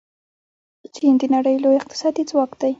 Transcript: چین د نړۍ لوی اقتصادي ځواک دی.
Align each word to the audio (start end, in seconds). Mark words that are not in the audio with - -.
چین 0.95 1.13
د 1.21 1.23
نړۍ 1.35 1.55
لوی 1.63 1.75
اقتصادي 1.81 2.23
ځواک 2.29 2.51
دی. 2.61 2.69